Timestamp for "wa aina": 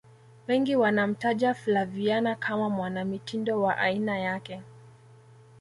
3.61-4.19